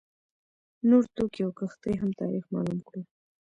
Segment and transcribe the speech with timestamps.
[0.89, 3.01] نور توکي او کښتۍ هم تاریخ معلوم کړو.